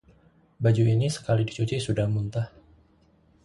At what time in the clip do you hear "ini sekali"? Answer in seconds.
0.93-1.41